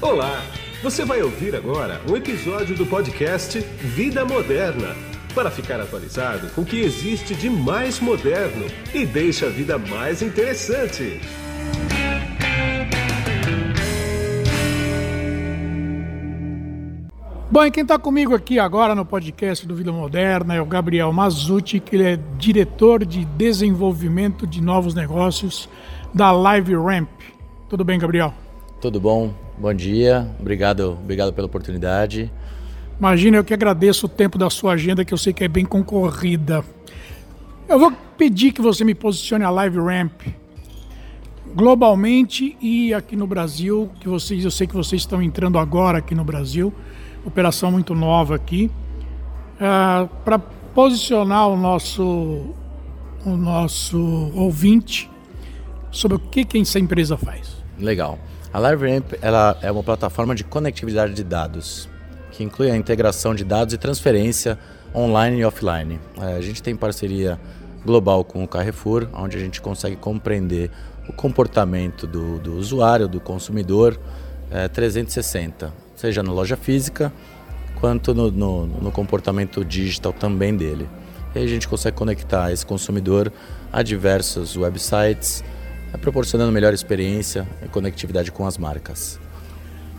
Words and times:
Olá! 0.00 0.44
Você 0.80 1.04
vai 1.04 1.20
ouvir 1.22 1.56
agora 1.56 2.00
um 2.08 2.16
episódio 2.16 2.76
do 2.76 2.86
podcast 2.86 3.58
Vida 3.58 4.24
Moderna 4.24 4.94
para 5.34 5.50
ficar 5.50 5.80
atualizado 5.80 6.48
com 6.50 6.60
o 6.60 6.64
que 6.64 6.78
existe 6.78 7.34
de 7.34 7.50
mais 7.50 7.98
moderno 7.98 8.64
e 8.94 9.04
deixa 9.04 9.46
a 9.46 9.48
vida 9.48 9.76
mais 9.76 10.22
interessante. 10.22 11.20
Bom, 17.50 17.64
e 17.64 17.70
quem 17.72 17.82
está 17.82 17.98
comigo 17.98 18.36
aqui 18.36 18.60
agora 18.60 18.94
no 18.94 19.04
podcast 19.04 19.66
do 19.66 19.74
Vida 19.74 19.90
Moderna 19.90 20.54
é 20.54 20.60
o 20.60 20.66
Gabriel 20.66 21.12
Mazucci, 21.12 21.80
que 21.80 21.96
ele 21.96 22.04
é 22.04 22.20
diretor 22.38 23.04
de 23.04 23.24
desenvolvimento 23.24 24.46
de 24.46 24.62
novos 24.62 24.94
negócios 24.94 25.68
da 26.14 26.30
Live 26.30 26.76
Ramp. 26.76 27.10
Tudo 27.68 27.84
bem, 27.84 27.98
Gabriel? 27.98 28.32
Tudo 28.80 29.00
bom? 29.00 29.47
Bom 29.60 29.74
dia. 29.74 30.28
Obrigado, 30.38 30.98
obrigado 31.02 31.32
pela 31.32 31.46
oportunidade. 31.46 32.30
Imagina, 32.98 33.36
eu 33.36 33.44
que 33.44 33.54
agradeço 33.54 34.06
o 34.06 34.08
tempo 34.08 34.38
da 34.38 34.50
sua 34.50 34.72
agenda, 34.72 35.04
que 35.04 35.12
eu 35.12 35.18
sei 35.18 35.32
que 35.32 35.44
é 35.44 35.48
bem 35.48 35.64
concorrida. 35.64 36.64
Eu 37.68 37.78
vou 37.78 37.92
pedir 38.16 38.52
que 38.52 38.60
você 38.60 38.84
me 38.84 38.94
posicione 38.94 39.44
a 39.44 39.50
Live 39.50 39.78
Ramp 39.78 40.22
globalmente 41.54 42.56
e 42.60 42.92
aqui 42.92 43.16
no 43.16 43.26
Brasil, 43.26 43.90
que 44.00 44.08
vocês, 44.08 44.44
eu 44.44 44.50
sei 44.50 44.66
que 44.66 44.74
vocês 44.74 45.02
estão 45.02 45.22
entrando 45.22 45.58
agora 45.58 45.98
aqui 45.98 46.14
no 46.14 46.24
Brasil 46.24 46.72
operação 47.24 47.70
muito 47.70 47.94
nova 47.94 48.34
aqui, 48.34 48.70
uh, 49.60 50.04
é, 50.04 50.08
para 50.24 50.38
posicionar 50.38 51.48
o 51.48 51.56
nosso, 51.56 52.54
o 53.24 53.36
nosso 53.36 53.98
ouvinte 54.34 55.10
sobre 55.90 56.16
o 56.16 56.20
que, 56.20 56.44
que 56.44 56.58
essa 56.58 56.78
empresa 56.78 57.16
faz. 57.16 57.56
Legal. 57.78 58.18
A 58.52 58.58
LiveRamp 58.60 59.12
ela 59.20 59.56
é 59.62 59.70
uma 59.70 59.82
plataforma 59.82 60.34
de 60.34 60.44
conectividade 60.44 61.14
de 61.14 61.22
dados, 61.22 61.88
que 62.32 62.42
inclui 62.42 62.70
a 62.70 62.76
integração 62.76 63.34
de 63.34 63.44
dados 63.44 63.74
e 63.74 63.78
transferência 63.78 64.58
online 64.94 65.40
e 65.40 65.44
offline. 65.44 66.00
É, 66.20 66.36
a 66.36 66.40
gente 66.40 66.62
tem 66.62 66.74
parceria 66.74 67.38
global 67.84 68.24
com 68.24 68.42
o 68.42 68.48
Carrefour, 68.48 69.08
onde 69.12 69.36
a 69.36 69.40
gente 69.40 69.60
consegue 69.60 69.96
compreender 69.96 70.70
o 71.08 71.12
comportamento 71.12 72.06
do, 72.06 72.38
do 72.38 72.56
usuário, 72.56 73.06
do 73.06 73.20
consumidor, 73.20 73.98
é, 74.50 74.66
360 74.68 75.88
seja 75.98 76.22
na 76.22 76.32
loja 76.32 76.56
física 76.56 77.12
quanto 77.80 78.14
no, 78.14 78.30
no, 78.30 78.66
no 78.66 78.92
comportamento 78.92 79.64
digital 79.64 80.12
também 80.12 80.56
dele. 80.56 80.88
E 81.34 81.38
a 81.38 81.46
gente 81.46 81.68
consegue 81.68 81.96
conectar 81.96 82.52
esse 82.52 82.64
consumidor 82.64 83.32
a 83.72 83.82
diversos 83.82 84.56
websites, 84.56 85.44
proporcionando 86.00 86.52
melhor 86.52 86.72
experiência 86.72 87.48
e 87.64 87.68
conectividade 87.68 88.30
com 88.32 88.46
as 88.46 88.56
marcas. 88.56 89.20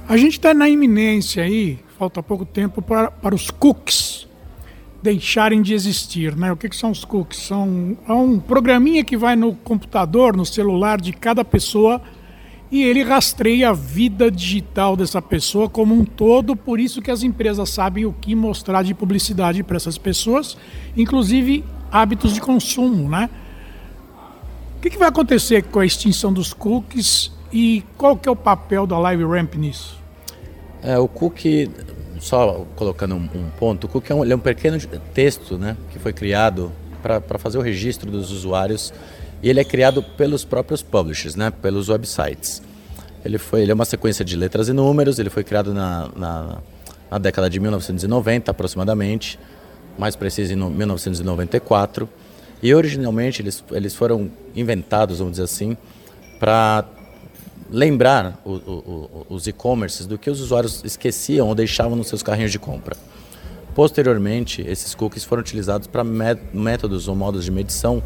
A 0.08 0.18
gente 0.18 0.34
está 0.34 0.54
na 0.54 0.68
iminência 0.68 1.44
aí, 1.44 1.80
falta 1.98 2.24
pouco 2.24 2.46
tempo 2.46 2.82
para, 2.82 3.12
para 3.12 3.36
os 3.36 3.52
cookies 3.52 4.28
deixarem 5.02 5.62
de 5.62 5.74
existir. 5.74 6.36
Né? 6.36 6.52
O 6.52 6.58
que, 6.58 6.68
que 6.68 6.76
são 6.76 6.92
os 6.92 7.06
cookies? 7.06 7.42
São 7.42 7.98
é 8.08 8.14
um 8.14 8.40
programinha 8.40 9.04
que 9.04 9.16
vai 9.16 9.36
no 9.36 9.54
computador, 9.54 10.36
no 10.36 10.46
celular 10.46 11.00
de 11.00 11.14
cada 11.14 11.46
pessoa 11.46 12.02
e 12.72 12.84
ele 12.84 13.04
rastreia 13.04 13.70
a 13.70 13.74
vida 13.74 14.30
digital 14.30 14.96
dessa 14.96 15.22
pessoa 15.22 15.68
como 15.68 15.96
um 15.96 16.06
todo, 16.06 16.56
por 16.56 16.80
isso 16.80 17.02
que 17.02 17.10
as 17.10 17.24
empresas 17.24 17.70
sabem 17.70 18.06
o 18.06 18.14
que 18.14 18.36
mostrar 18.36 18.84
de 18.84 18.94
publicidade 18.94 19.64
para 19.64 19.78
essas 19.78 19.98
pessoas, 19.98 20.56
inclusive 20.96 21.64
hábitos 21.92 22.34
de 22.34 22.42
consumo, 22.42 23.10
né? 23.10 23.30
O 24.80 24.82
que, 24.82 24.90
que, 24.90 24.98
vai 24.98 25.10
acontecer 25.10 25.64
com 25.64 25.80
a 25.80 25.86
extinção 25.86 26.32
dos 26.32 26.54
cookies 26.54 27.34
e 27.52 27.84
qual 27.98 28.16
que 28.16 28.30
é 28.30 28.32
o 28.32 28.36
papel 28.36 28.88
da 28.88 28.98
Live 28.98 29.26
Ramp 29.26 29.56
nisso? 29.56 29.98
É, 30.82 30.98
o 30.98 31.06
cookie, 31.06 31.70
só 32.22 32.66
colocando 32.78 33.14
um, 33.16 33.30
um 33.36 33.50
ponto, 33.60 33.88
o 33.88 33.90
cookie 33.90 34.14
é 34.14 34.16
um, 34.16 34.24
é 34.24 34.34
um 34.34 34.40
pequeno 34.40 34.80
texto 35.14 35.58
né, 35.58 35.76
que 35.92 36.00
foi 36.00 36.14
criado 36.14 36.72
para 37.04 37.38
fazer 37.38 37.58
o 37.58 37.62
registro 37.62 38.10
dos 38.10 38.32
usuários 38.32 38.94
e 39.44 39.50
ele 39.50 39.60
é 39.60 39.66
criado 39.66 40.02
pelos 40.02 40.46
próprios 40.46 40.82
publishers, 40.82 41.36
né, 41.36 41.52
pelos 41.52 41.90
websites. 41.90 42.62
Ele, 43.26 43.38
foi, 43.38 43.64
ele 43.64 43.72
é 43.72 43.76
uma 43.76 43.84
sequência 43.84 44.24
de 44.24 44.38
letras 44.38 44.70
e 44.70 44.74
números, 44.74 45.20
ele 45.20 45.30
foi 45.30 45.44
criado 45.44 45.74
na, 45.74 46.10
na, 46.16 46.58
na 47.12 47.18
década 47.18 47.50
de 47.50 47.60
1990 47.60 48.50
aproximadamente, 48.50 49.38
mais 49.98 50.16
preciso 50.16 50.54
em 50.54 50.56
1994. 50.56 52.08
E 52.62 52.74
originalmente 52.74 53.42
eles, 53.42 53.64
eles 53.72 53.96
foram 53.96 54.30
inventados, 54.56 55.20
vamos 55.20 55.34
dizer 55.34 55.44
assim, 55.44 55.78
para 56.40 56.86
lembrar 57.70 58.42
o, 58.44 58.52
o, 58.52 59.26
os 59.30 59.48
e-commerces 59.48 60.06
do 60.06 60.18
que 60.18 60.30
os 60.30 60.42
usuários 60.42 60.84
esqueciam 60.84 61.48
ou 61.48 61.56
deixavam 61.56 61.96
nos 61.96 62.08
seus 62.08 62.24
carrinhos 62.24 62.52
de 62.52 62.60
compra. 62.60 62.98
Posteriormente, 63.76 64.62
esses 64.68 64.96
cookies 64.96 65.24
foram 65.24 65.42
utilizados 65.42 65.88
para 65.88 66.04
métodos 66.04 67.08
ou 67.08 67.16
modos 67.16 67.46
de 67.46 67.52
medição 67.52 68.04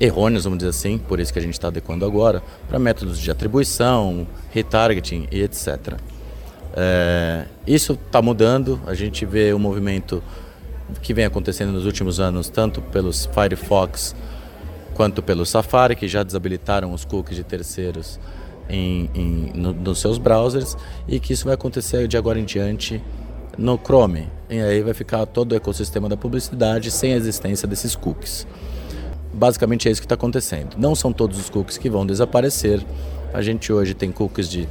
errôneos, 0.00 0.44
vamos 0.44 0.58
dizer 0.58 0.70
assim, 0.70 0.96
por 0.96 1.20
isso 1.20 1.32
que 1.32 1.38
a 1.38 1.42
gente 1.42 1.54
está 1.54 1.68
adequando 1.68 2.04
agora, 2.04 2.42
para 2.68 2.78
métodos 2.78 3.18
de 3.18 3.30
atribuição, 3.30 4.26
retargeting 4.50 5.28
e 5.30 5.42
etc. 5.42 5.94
É, 6.74 7.44
isso 7.66 7.92
está 7.92 8.22
mudando, 8.22 8.80
a 8.86 8.94
gente 8.94 9.26
vê 9.26 9.52
o 9.52 9.58
movimento 9.58 10.22
que 11.02 11.12
vem 11.14 11.24
acontecendo 11.24 11.72
nos 11.72 11.84
últimos 11.84 12.20
anos, 12.20 12.48
tanto 12.48 12.80
pelos 12.80 13.26
Firefox 13.26 14.14
quanto 14.94 15.22
pelo 15.22 15.46
Safari, 15.46 15.94
que 15.94 16.08
já 16.08 16.22
desabilitaram 16.22 16.92
os 16.92 17.04
cookies 17.04 17.36
de 17.36 17.44
terceiros 17.44 18.18
em, 18.68 19.08
em, 19.14 19.52
no, 19.54 19.72
nos 19.72 20.00
seus 20.00 20.18
browsers, 20.18 20.76
e 21.06 21.20
que 21.20 21.32
isso 21.32 21.44
vai 21.44 21.54
acontecer 21.54 22.08
de 22.08 22.16
agora 22.16 22.38
em 22.38 22.44
diante 22.44 23.02
no 23.56 23.78
Chrome. 23.78 24.28
E 24.50 24.60
aí 24.60 24.82
vai 24.82 24.94
ficar 24.94 25.26
todo 25.26 25.52
o 25.52 25.54
ecossistema 25.54 26.08
da 26.08 26.16
publicidade 26.16 26.90
sem 26.90 27.12
a 27.12 27.16
existência 27.16 27.68
desses 27.68 27.94
cookies. 27.94 28.46
Basicamente 29.32 29.88
é 29.88 29.92
isso 29.92 30.00
que 30.00 30.06
está 30.06 30.14
acontecendo. 30.14 30.76
Não 30.76 30.94
são 30.94 31.12
todos 31.12 31.38
os 31.38 31.50
cookies 31.50 31.78
que 31.78 31.90
vão 31.90 32.06
desaparecer. 32.06 32.84
A 33.32 33.42
gente 33.42 33.72
hoje 33.72 33.94
tem 33.94 34.10
cookies 34.10 34.48
de 34.48 34.68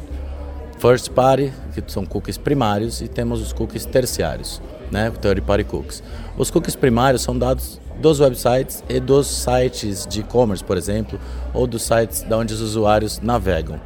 first 0.80 1.10
party, 1.12 1.54
que 1.74 1.84
são 1.92 2.06
cookies 2.06 2.38
primários, 2.38 3.02
e 3.02 3.08
temos 3.08 3.42
os 3.42 3.54
cookies 3.54 3.86
terciários, 3.86 4.62
né, 4.92 5.12
third 5.22 5.42
party 5.42 5.64
cookies. 5.64 6.04
Os 6.38 6.52
cookies 6.52 6.76
primários 6.76 7.22
são 7.22 7.38
dados 7.38 7.80
dos 8.00 8.20
websites 8.20 8.84
e 8.88 9.00
dos 9.00 9.28
sites 9.28 10.06
de 10.06 10.22
e-commerce, 10.22 10.64
por 10.64 10.78
exemplo, 10.78 11.20
ou 11.54 11.66
dos 11.66 11.84
sites 11.84 12.22
de 12.22 12.34
onde 12.34 12.54
os 12.54 12.62
usuários 12.62 13.20
navegam. 13.20 13.80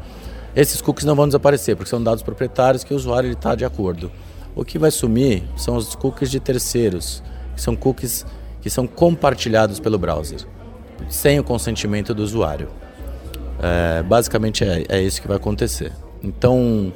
Esses 0.56 0.82
cookies 0.82 1.06
não 1.06 1.16
vão 1.16 1.28
desaparecer, 1.28 1.76
porque 1.76 1.90
são 1.90 2.04
dados 2.04 2.22
proprietários 2.22 2.84
que 2.84 2.94
o 2.94 2.98
usuário 2.98 3.32
está 3.32 3.56
de 3.56 3.64
acordo. 3.64 4.12
O 4.54 4.66
que 4.66 4.78
vai 4.78 4.92
sumir 4.92 5.44
são 5.56 5.78
os 5.78 5.96
cookies 5.96 6.30
de 6.30 6.40
terceiros, 6.40 7.24
que 7.56 7.62
são 7.62 7.76
cookies 7.76 8.26
que 8.62 8.70
são 8.70 8.86
compartilhados 8.86 9.80
pelo 9.80 9.98
browser 9.98 10.46
sem 11.10 11.40
o 11.40 11.44
consentimento 11.44 12.14
do 12.14 12.24
usuário. 12.24 12.70
É, 13.62 14.04
basicamente 14.04 14.64
é, 14.64 14.84
é, 14.90 15.02
isso 15.02 15.22
que 15.22 15.28
vai 15.28 15.38
acontecer. 15.38 15.92
Então, 16.24 16.92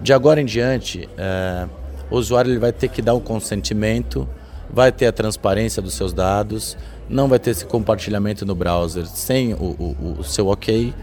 de 0.00 0.12
agora 0.12 0.40
em 0.40 0.44
diante, 0.44 1.08
é, 1.16 1.66
o 2.10 2.16
usuário 2.16 2.50
ele 2.50 2.58
vai 2.58 2.72
ter 2.72 2.88
que 2.88 3.02
dar 3.02 3.14
um 3.14 3.20
consentimento, 3.20 4.28
vai 4.70 4.92
ter 4.92 5.06
a 5.06 5.12
transparência 5.12 5.82
dos 5.82 5.94
seus 5.94 6.12
dados, 6.12 6.76
não 7.08 7.28
vai 7.28 7.38
ter 7.38 7.50
esse 7.50 7.66
compartilhamento 7.66 8.46
no 8.46 8.54
browser 8.54 9.06
sem 9.06 9.54
o, 9.54 9.56
o, 9.56 10.16
o 10.20 10.24
seu 10.24 10.48
ok, 10.48 10.94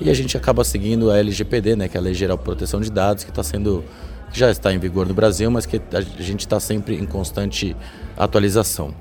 e 0.00 0.10
a 0.10 0.14
gente 0.14 0.36
acaba 0.36 0.64
seguindo 0.64 1.10
a 1.10 1.18
LGPD, 1.18 1.76
né, 1.76 1.88
que 1.88 1.96
é 1.96 2.00
a 2.00 2.02
Lei 2.02 2.14
Geral 2.14 2.36
de 2.36 2.42
Proteção 2.42 2.80
de 2.80 2.90
Dados, 2.90 3.24
que 3.24 3.30
está 3.30 3.42
sendo 3.42 3.84
já 4.32 4.50
está 4.50 4.72
em 4.74 4.78
vigor 4.78 5.06
no 5.06 5.14
Brasil, 5.14 5.48
mas 5.48 5.64
que 5.64 5.80
a 5.92 6.00
gente 6.20 6.40
está 6.40 6.58
sempre 6.58 6.96
em 6.96 7.06
constante 7.06 7.76
atualização. 8.16 8.92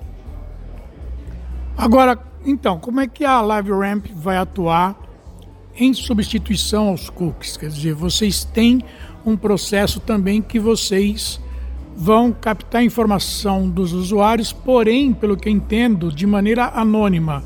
Agora, 1.75 2.19
então, 2.45 2.79
como 2.79 3.01
é 3.01 3.07
que 3.07 3.25
a 3.25 3.41
LiveRamp 3.41 4.05
vai 4.15 4.37
atuar 4.37 4.95
em 5.75 5.91
substituição 5.91 6.89
aos 6.89 7.09
cookies? 7.09 7.57
Quer 7.57 7.69
dizer, 7.69 7.95
vocês 7.95 8.43
têm 8.43 8.83
um 9.25 9.35
processo 9.35 9.99
também 9.99 10.39
que 10.39 10.59
vocês 10.59 11.41
vão 11.95 12.31
captar 12.31 12.83
informação 12.83 13.69
dos 13.69 13.93
usuários, 13.93 14.51
porém, 14.51 15.13
pelo 15.13 15.37
que 15.37 15.49
entendo, 15.49 16.11
de 16.11 16.25
maneira 16.25 16.71
anônima. 16.75 17.43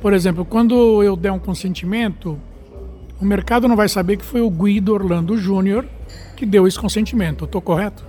Por 0.00 0.12
exemplo, 0.12 0.44
quando 0.44 1.02
eu 1.02 1.16
der 1.16 1.32
um 1.32 1.38
consentimento, 1.38 2.38
o 3.20 3.24
mercado 3.24 3.66
não 3.66 3.76
vai 3.76 3.88
saber 3.88 4.16
que 4.16 4.24
foi 4.24 4.40
o 4.40 4.50
Guido 4.50 4.92
Orlando 4.92 5.36
Júnior 5.36 5.84
que 6.36 6.46
deu 6.46 6.66
esse 6.66 6.78
consentimento. 6.78 7.44
Estou 7.44 7.60
correto? 7.60 8.04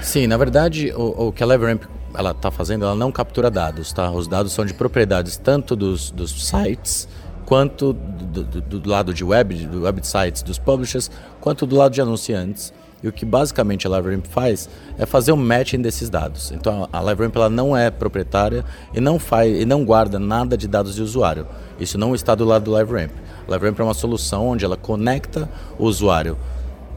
Sim, 0.00 0.26
na 0.26 0.38
verdade, 0.38 0.90
o, 0.96 1.28
o 1.28 1.32
que 1.32 1.42
a 1.42 1.46
LiveRamp 1.46 1.82
ela 2.14 2.30
está 2.30 2.50
fazendo, 2.50 2.84
ela 2.84 2.94
não 2.94 3.12
captura 3.12 3.50
dados, 3.50 3.92
tá? 3.92 4.10
Os 4.10 4.26
dados 4.26 4.52
são 4.52 4.64
de 4.64 4.74
propriedades 4.74 5.36
tanto 5.36 5.76
dos, 5.76 6.10
dos 6.10 6.46
sites 6.46 7.08
quanto 7.44 7.92
do, 7.92 8.44
do, 8.44 8.60
do, 8.80 8.88
lado 8.90 9.12
de 9.12 9.24
web, 9.24 9.66
do 9.66 9.82
websites 9.82 10.42
dos 10.42 10.58
publishers, 10.58 11.10
quanto 11.40 11.66
do 11.66 11.76
lado 11.76 11.92
de 11.92 12.00
anunciantes. 12.00 12.72
E 13.02 13.08
o 13.08 13.12
que 13.12 13.24
basicamente 13.24 13.86
a 13.86 13.90
LiveRamp 13.90 14.26
faz 14.26 14.68
é 14.96 15.04
fazer 15.04 15.32
um 15.32 15.36
matching 15.36 15.80
desses 15.80 16.08
dados. 16.08 16.52
Então 16.52 16.88
a 16.92 17.00
LiveRamp 17.00 17.34
ela 17.34 17.50
não 17.50 17.76
é 17.76 17.90
proprietária 17.90 18.64
e 18.94 19.00
não 19.00 19.18
faz 19.18 19.60
e 19.60 19.64
não 19.64 19.84
guarda 19.84 20.18
nada 20.18 20.56
de 20.56 20.68
dados 20.68 20.94
de 20.94 21.02
usuário. 21.02 21.46
Isso 21.80 21.98
não 21.98 22.14
está 22.14 22.34
do 22.34 22.44
lado 22.44 22.64
do 22.64 22.78
LiveRamp. 22.78 23.10
A 23.48 23.52
LiveRamp 23.52 23.80
é 23.80 23.82
uma 23.82 23.94
solução 23.94 24.48
onde 24.48 24.64
ela 24.64 24.76
conecta 24.76 25.48
o 25.78 25.84
usuário 25.84 26.36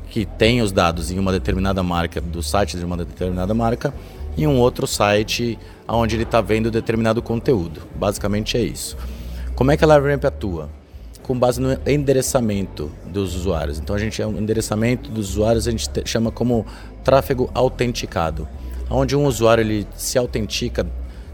que 0.10 0.25
tem 0.25 0.62
os 0.62 0.72
dados 0.72 1.12
em 1.12 1.19
uma 1.19 1.31
determinada 1.31 1.81
marca, 1.84 2.22
do 2.22 2.42
site 2.42 2.78
de 2.78 2.86
uma 2.86 2.96
determinada 2.96 3.54
marca, 3.54 3.94
e 4.38 4.46
um 4.46 4.60
outro 4.60 4.88
site 4.88 5.57
onde 5.88 6.16
ele 6.16 6.24
está 6.24 6.40
vendo 6.42 6.72
determinado 6.72 7.22
conteúdo. 7.22 7.81
Basicamente 7.96 8.56
é 8.56 8.62
isso. 8.62 8.96
Como 9.56 9.72
é 9.72 9.78
que 9.78 9.84
a 9.84 9.88
LiveRamp 9.88 10.24
atua? 10.25 10.69
Com 11.25 11.39
base 11.39 11.60
no 11.60 11.75
endereçamento 11.88 12.92
dos 13.07 13.33
usuários. 13.33 13.80
Então 13.80 13.95
a 13.95 14.00
gente 14.00 14.22
é 14.22 14.27
um 14.27 14.38
endereçamento 14.38 15.10
dos 15.10 15.31
usuários, 15.31 15.68
a 15.68 15.72
gente 15.72 15.89
chama 16.06 16.31
como 16.31 16.68
tráfego 17.04 17.50
autenticado, 17.51 18.48
onde 18.92 19.16
um 19.16 19.25
usuário 19.25 19.63
ele 19.63 19.88
se 19.98 20.19
autentica 20.19 20.86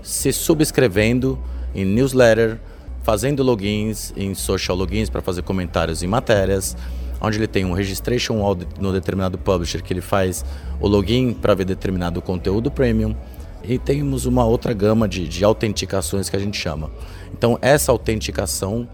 se 0.02 0.32
subscrevendo 0.32 1.38
em 1.76 1.84
newsletter, 1.84 2.58
fazendo 3.04 3.44
logins 3.44 4.14
em 4.16 4.34
social 4.34 4.78
logins 4.78 5.10
para 5.10 5.22
fazer 5.22 5.42
comentários 5.42 6.02
em 6.02 6.08
matérias, 6.08 6.78
onde 7.20 7.38
ele 7.38 7.48
tem 7.48 7.66
um 7.66 7.74
registration 7.74 8.36
wall 8.36 8.58
no 8.80 8.94
determinado 8.94 9.38
publisher 9.38 9.84
que 9.84 9.92
ele 9.92 10.00
faz 10.00 10.46
o 10.80 10.88
login 10.88 11.34
para 11.34 11.54
ver 11.54 11.66
determinado 11.66 12.22
conteúdo 12.22 12.72
premium 12.72 13.14
e 13.62 13.78
temos 13.78 14.26
uma 14.26 14.46
outra 14.46 14.74
gama 14.74 15.06
de, 15.06 15.28
de 15.28 15.44
autenticações 15.44 16.30
que 16.30 16.36
a 16.38 16.40
gente 16.40 16.58
chama. 16.58 16.90
Então 17.34 17.60
essa 17.62 17.92
autenticação 17.92 18.88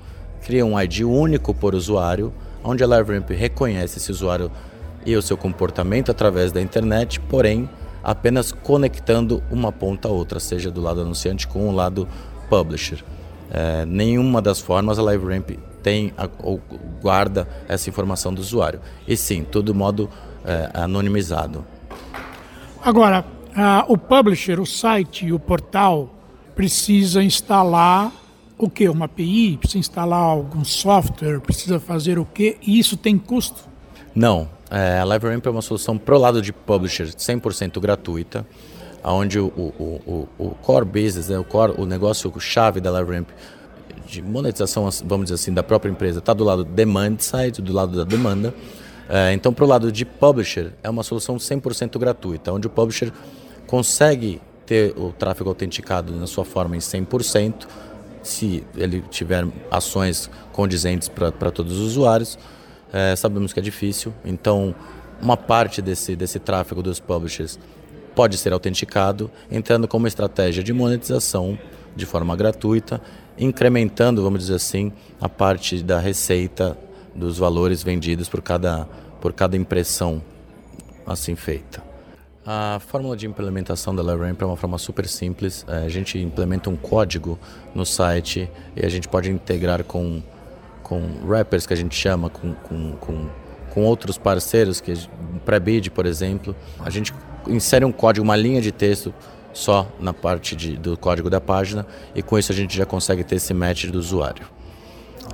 cria 0.47 0.65
um 0.65 0.79
ID 0.79 1.01
único 1.01 1.53
por 1.53 1.75
usuário, 1.75 2.33
onde 2.63 2.81
a 2.81 2.87
LiveRamp 2.87 3.29
reconhece 3.31 3.97
esse 3.97 4.09
usuário 4.09 4.49
e 5.05 5.13
o 5.13 5.21
seu 5.21 5.35
comportamento 5.35 6.09
através 6.09 6.53
da 6.53 6.61
internet, 6.61 7.19
porém 7.19 7.69
apenas 8.01 8.53
conectando 8.53 9.43
uma 9.51 9.73
ponta 9.73 10.07
a 10.07 10.11
outra, 10.11 10.39
seja 10.39 10.71
do 10.71 10.79
lado 10.79 11.01
anunciante 11.01 11.45
com 11.45 11.67
o 11.67 11.71
lado 11.73 12.07
publisher. 12.49 13.03
É, 13.51 13.85
nenhuma 13.85 14.41
das 14.41 14.61
formas 14.61 14.97
a 14.97 15.01
LiveRamp 15.11 15.49
tem 15.83 16.13
a, 16.17 16.29
ou 16.41 16.61
guarda 17.01 17.45
essa 17.67 17.89
informação 17.89 18.33
do 18.33 18.39
usuário. 18.39 18.79
E 19.05 19.17
sim, 19.17 19.43
tudo 19.43 19.75
modo 19.75 20.09
é, 20.45 20.69
anonimizado. 20.73 21.65
Agora, 22.81 23.25
o 23.89 23.97
publisher, 23.97 24.61
o 24.61 24.65
site, 24.65 25.29
o 25.33 25.39
portal 25.39 26.09
precisa 26.55 27.21
instalar 27.21 28.13
o 28.57 28.69
que? 28.69 28.87
Uma 28.89 29.05
API? 29.05 29.57
Precisa 29.57 29.79
instalar 29.79 30.19
algum 30.19 30.63
software? 30.63 31.39
Precisa 31.39 31.79
fazer 31.79 32.17
o 32.17 32.25
quê? 32.25 32.57
E 32.61 32.79
isso 32.79 32.97
tem 32.97 33.17
custo? 33.17 33.63
Não. 34.15 34.49
É, 34.69 34.99
a 34.99 35.05
LiveRamp 35.05 35.45
é 35.45 35.49
uma 35.49 35.61
solução 35.61 35.97
pro 35.97 36.17
lado 36.17 36.41
de 36.41 36.51
publisher 36.51 37.07
100% 37.07 37.79
gratuita 37.79 38.45
onde 39.13 39.39
o, 39.39 39.47
o, 39.47 40.01
o, 40.05 40.27
o 40.37 40.49
core 40.61 40.85
business, 40.85 41.29
né, 41.29 41.37
o, 41.37 41.43
core, 41.43 41.73
o 41.77 41.85
negócio 41.85 42.33
chave 42.39 42.81
da 42.81 42.91
LiveRamp 42.91 43.29
de 44.05 44.21
monetização, 44.21 44.89
vamos 45.05 45.25
dizer 45.25 45.35
assim, 45.35 45.53
da 45.53 45.63
própria 45.63 45.89
empresa 45.89 46.19
está 46.19 46.33
do 46.33 46.43
lado 46.43 46.63
demand 46.63 47.17
side, 47.19 47.61
do 47.61 47.73
lado 47.73 47.95
da 47.95 48.03
demanda. 48.03 48.53
É, 49.09 49.33
então, 49.33 49.53
para 49.53 49.63
o 49.63 49.67
lado 49.67 49.91
de 49.91 50.05
publisher, 50.05 50.73
é 50.83 50.89
uma 50.89 51.03
solução 51.03 51.37
100% 51.37 51.97
gratuita, 51.97 52.51
onde 52.51 52.67
o 52.67 52.69
publisher 52.69 53.11
consegue 53.65 54.41
ter 54.65 54.93
o 54.97 55.11
tráfego 55.11 55.49
autenticado 55.49 56.13
na 56.13 56.27
sua 56.27 56.43
forma 56.43 56.75
em 56.75 56.79
100%, 56.79 57.67
se 58.23 58.63
ele 58.75 59.03
tiver 59.09 59.45
ações 59.71 60.29
condizentes 60.51 61.09
para 61.09 61.51
todos 61.51 61.73
os 61.73 61.87
usuários. 61.87 62.37
É, 62.91 63.15
sabemos 63.15 63.53
que 63.53 63.59
é 63.59 63.63
difícil, 63.63 64.13
então 64.23 64.73
uma 65.21 65.35
parte 65.35 65.81
desse, 65.81 66.15
desse 66.15 66.39
tráfego 66.39 66.81
dos 66.81 66.99
publishers 66.99 67.59
pode 68.15 68.37
ser 68.37 68.53
autenticado, 68.53 69.29
entrando 69.51 69.87
como 69.87 70.07
estratégia 70.07 70.63
de 70.63 70.73
monetização 70.73 71.57
de 71.95 72.05
forma 72.05 72.35
gratuita, 72.35 73.01
incrementando, 73.37 74.23
vamos 74.23 74.39
dizer 74.41 74.55
assim, 74.55 74.91
a 75.19 75.27
parte 75.27 75.83
da 75.83 75.99
receita 75.99 76.77
dos 77.13 77.37
valores 77.37 77.83
vendidos 77.83 78.29
por 78.29 78.41
cada, 78.41 78.87
por 79.21 79.33
cada 79.33 79.57
impressão 79.57 80.21
assim 81.05 81.35
feita. 81.35 81.86
A 82.49 82.79
fórmula 82.79 83.17
de 83.17 83.27
implementação 83.27 83.93
da 83.93 84.01
LiveRamp 84.01 84.41
é 84.41 84.45
uma 84.45 84.55
forma 84.55 84.77
super 84.77 85.05
simples. 85.05 85.65
É, 85.67 85.79
a 85.79 85.89
gente 85.89 86.17
implementa 86.17 86.69
um 86.69 86.77
código 86.77 87.37
no 87.75 87.85
site 87.85 88.49
e 88.73 88.85
a 88.85 88.87
gente 88.87 89.05
pode 89.05 89.29
integrar 89.29 89.83
com, 89.83 90.23
com 90.81 91.01
rappers 91.27 91.67
que 91.67 91.73
a 91.73 91.75
gente 91.75 91.93
chama, 91.93 92.29
com, 92.29 92.53
com, 92.53 92.91
com, 92.93 93.29
com 93.73 93.83
outros 93.83 94.17
parceiros, 94.17 94.79
que 94.79 94.93
pré-bid, 95.43 95.91
por 95.91 96.05
exemplo. 96.05 96.55
A 96.79 96.89
gente 96.89 97.13
insere 97.49 97.83
um 97.83 97.91
código, 97.91 98.23
uma 98.23 98.37
linha 98.37 98.61
de 98.61 98.71
texto 98.71 99.13
só 99.51 99.85
na 99.99 100.13
parte 100.13 100.55
de, 100.55 100.77
do 100.77 100.95
código 100.95 101.29
da 101.29 101.41
página 101.41 101.85
e 102.15 102.21
com 102.21 102.39
isso 102.39 102.53
a 102.53 102.55
gente 102.55 102.77
já 102.77 102.85
consegue 102.85 103.25
ter 103.25 103.35
esse 103.35 103.53
match 103.53 103.87
do 103.87 103.99
usuário. 103.99 104.47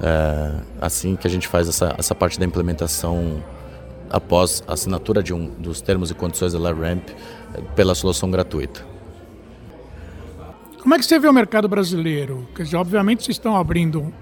É, 0.02 0.62
assim 0.82 1.16
que 1.16 1.28
a 1.28 1.30
gente 1.30 1.48
faz 1.48 1.70
essa, 1.70 1.94
essa 1.96 2.16
parte 2.16 2.40
da 2.40 2.46
implementação 2.46 3.44
após 4.14 4.64
a 4.68 4.74
assinatura 4.74 5.24
de 5.24 5.34
um 5.34 5.48
dos 5.48 5.82
termos 5.82 6.12
e 6.12 6.14
condições 6.14 6.54
da 6.54 6.60
LiveRamp 6.60 7.10
é, 7.56 7.62
pela 7.76 7.96
solução 7.96 8.30
gratuita. 8.30 8.86
Como 10.80 10.94
é 10.94 11.00
que 11.00 11.06
você 11.06 11.18
vê 11.18 11.28
o 11.28 11.34
mercado 11.34 11.68
brasileiro? 11.68 12.48
Quer 12.56 12.64
dizer, 12.64 12.78
obviamente 12.78 13.24
vocês 13.24 13.38
estão 13.38 13.58
abrindo 13.58 14.14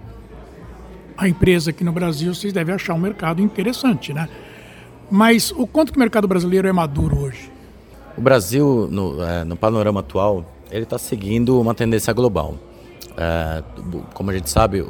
a 1.17 1.27
empresa 1.27 1.71
aqui 1.71 1.83
no 1.83 1.91
Brasil, 1.91 2.33
vocês 2.33 2.53
devem 2.53 2.73
achar 2.73 2.93
um 2.93 2.99
mercado 2.99 3.41
interessante, 3.41 4.13
né? 4.13 4.29
Mas 5.09 5.51
o 5.51 5.67
quanto 5.67 5.91
que 5.91 5.97
o 5.97 5.99
mercado 5.99 6.25
brasileiro 6.25 6.69
é 6.69 6.71
maduro 6.71 7.19
hoje? 7.19 7.51
O 8.17 8.21
Brasil, 8.21 8.87
no, 8.89 9.21
é, 9.21 9.44
no 9.44 9.57
panorama 9.57 9.99
atual, 9.99 10.45
ele 10.71 10.83
está 10.83 10.97
seguindo 10.97 11.59
uma 11.59 11.75
tendência 11.75 12.13
global. 12.13 12.55
É, 13.17 13.61
como 14.13 14.31
a 14.31 14.33
gente 14.33 14.49
sabe, 14.49 14.81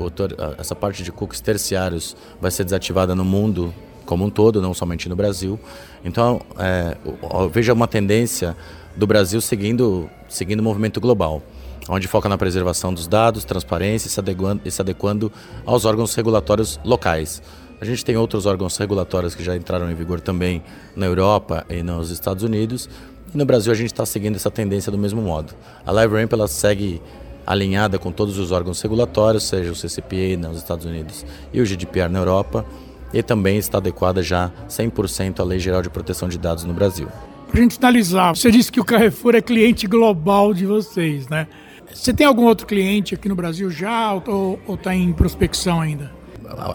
essa 0.59 0.75
parte 0.75 1.01
de 1.01 1.11
cookies 1.11 1.41
terciários 1.41 2.15
vai 2.39 2.51
ser 2.51 2.65
desativada 2.65 3.15
no 3.15 3.25
mundo 3.25 3.73
como 4.05 4.25
um 4.25 4.29
todo, 4.29 4.61
não 4.61 4.73
somente 4.73 5.07
no 5.07 5.15
Brasil. 5.15 5.59
Então, 6.03 6.41
é, 6.57 6.97
eu 7.05 7.49
vejo 7.49 7.71
uma 7.73 7.87
tendência 7.87 8.55
do 8.95 9.07
Brasil 9.07 9.39
seguindo, 9.41 10.09
seguindo 10.27 10.59
o 10.59 10.63
movimento 10.63 10.99
global, 10.99 11.41
onde 11.89 12.07
foca 12.07 12.27
na 12.27 12.37
preservação 12.37 12.93
dos 12.93 13.07
dados, 13.07 13.45
transparência 13.45 14.07
e 14.07 14.11
se 14.11 14.19
adequando, 14.19 14.61
e 14.65 14.71
se 14.71 14.81
adequando 14.81 15.31
aos 15.65 15.85
órgãos 15.85 16.13
regulatórios 16.15 16.79
locais. 16.83 17.41
A 17.79 17.85
gente 17.85 18.05
tem 18.05 18.15
outros 18.15 18.45
órgãos 18.45 18.77
regulatórios 18.77 19.33
que 19.33 19.43
já 19.43 19.55
entraram 19.55 19.89
em 19.89 19.95
vigor 19.95 20.21
também 20.21 20.61
na 20.95 21.07
Europa 21.07 21.65
e 21.69 21.81
nos 21.81 22.11
Estados 22.11 22.43
Unidos, 22.43 22.87
e 23.33 23.37
no 23.37 23.45
Brasil 23.45 23.71
a 23.71 23.75
gente 23.75 23.91
está 23.91 24.05
seguindo 24.05 24.35
essa 24.35 24.51
tendência 24.51 24.91
do 24.91 24.97
mesmo 24.97 25.21
modo. 25.21 25.53
A 25.85 25.91
LiveRamp 25.91 26.31
ela 26.33 26.47
segue 26.47 27.01
alinhada 27.45 27.97
com 27.97 28.11
todos 28.11 28.37
os 28.37 28.51
órgãos 28.51 28.79
regulatórios, 28.81 29.43
seja 29.43 29.71
o 29.71 29.75
CCPA 29.75 30.37
nos 30.37 30.57
Estados 30.57 30.85
Unidos 30.85 31.25
e 31.51 31.59
o 31.59 31.65
GDPR 31.65 32.09
na 32.09 32.19
Europa, 32.19 32.65
e 33.13 33.21
também 33.21 33.57
está 33.57 33.77
adequada 33.77 34.21
já 34.23 34.51
100% 34.69 35.39
à 35.39 35.43
Lei 35.43 35.59
Geral 35.59 35.81
de 35.81 35.89
Proteção 35.89 36.29
de 36.29 36.37
Dados 36.37 36.63
no 36.63 36.73
Brasil. 36.73 37.07
Para 37.49 37.59
a 37.59 37.63
gente 37.63 37.75
finalizar, 37.75 38.35
você 38.35 38.49
disse 38.49 38.71
que 38.71 38.79
o 38.79 38.85
Carrefour 38.85 39.35
é 39.35 39.41
cliente 39.41 39.85
global 39.85 40.53
de 40.53 40.65
vocês, 40.65 41.27
né? 41.27 41.47
Você 41.93 42.13
tem 42.13 42.25
algum 42.25 42.45
outro 42.45 42.65
cliente 42.65 43.13
aqui 43.13 43.27
no 43.27 43.35
Brasil 43.35 43.69
já 43.69 44.13
ou 44.13 44.59
está 44.69 44.95
em 44.95 45.11
prospecção 45.11 45.81
ainda? 45.81 46.21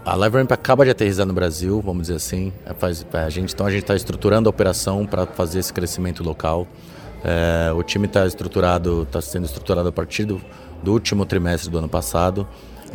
a 0.04 0.16
LiveRamp 0.16 0.50
acaba 0.52 0.84
de 0.84 0.90
aterrizar 0.90 1.26
no 1.26 1.32
Brasil, 1.32 1.80
vamos 1.84 2.02
dizer 2.02 2.14
assim. 2.14 2.52
É, 2.64 2.72
faz, 2.74 3.06
é, 3.12 3.18
a 3.18 3.30
gente, 3.30 3.52
então 3.52 3.66
a 3.66 3.70
gente 3.70 3.82
está 3.82 3.94
estruturando 3.94 4.48
a 4.48 4.50
operação 4.50 5.06
para 5.06 5.26
fazer 5.26 5.58
esse 5.58 5.72
crescimento 5.72 6.22
local. 6.22 6.66
É, 7.24 7.72
o 7.72 7.82
time 7.82 8.06
está 8.06 8.26
estruturado, 8.26 9.02
está 9.02 9.20
sendo 9.20 9.44
estruturado 9.44 9.88
a 9.88 9.92
partir 9.92 10.24
do, 10.24 10.40
do 10.82 10.92
último 10.92 11.24
trimestre 11.26 11.70
do 11.70 11.78
ano 11.78 11.88
passado. 11.88 12.46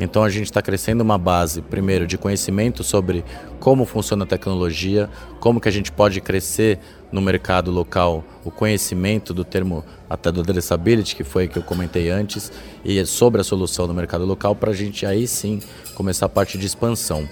Então 0.04 0.24
a 0.24 0.30
gente 0.30 0.46
está 0.46 0.64
crescendo 0.64 1.02
uma 1.02 1.18
base, 1.18 1.62
primeiro, 1.62 2.08
de 2.08 2.18
conhecimento 2.18 2.84
sobre 2.84 3.24
como 3.60 3.86
funciona 3.86 4.24
a 4.24 4.28
tecnologia, 4.28 5.08
como 5.40 5.62
que 5.62 5.70
a 5.70 5.72
gente 5.72 5.92
pode 5.92 6.20
crescer 6.20 6.80
no 7.12 7.22
mercado 7.22 7.70
local 7.70 8.24
o 8.44 8.50
conhecimento 8.50 9.32
do 9.32 9.44
termo 9.44 9.86
até 10.10 10.32
do 10.32 10.42
addressability, 10.42 11.16
que 11.16 11.24
foi 11.24 11.48
que 11.48 11.58
eu 11.58 11.62
comentei 11.62 12.10
antes, 12.10 12.52
e 12.84 13.06
sobre 13.06 13.42
a 13.42 13.44
solução 13.44 13.86
no 13.86 13.94
mercado 13.94 14.26
local, 14.26 14.56
para 14.56 14.72
a 14.72 14.74
gente 14.74 15.06
aí 15.06 15.28
sim 15.28 15.62
começar 15.94 16.26
a 16.26 16.30
parte 16.30 16.58
de 16.58 16.66
expansão. 16.66 17.30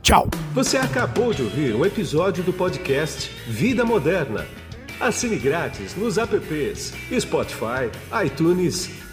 Tchau. 0.00 0.28
Você 0.54 0.78
acabou 0.78 1.34
de 1.34 1.42
ouvir 1.42 1.74
um 1.74 1.84
episódio 1.84 2.42
do 2.42 2.50
podcast 2.52 3.30
Vida 3.46 3.84
Moderna. 3.84 4.46
Assine 4.98 5.36
grátis 5.36 5.94
nos 5.96 6.16
apps 6.16 6.94
Spotify, 7.20 7.90
iTunes, 8.24 9.03